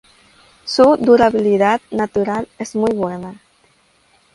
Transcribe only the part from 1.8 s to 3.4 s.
natural es muy buena.